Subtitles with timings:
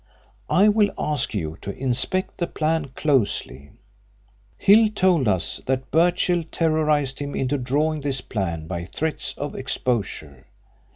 [0.49, 3.73] I will ask you to inspect the plan closely.
[4.57, 10.47] Hill told us that Birchill terrorised him into drawing this plan by threats of exposure.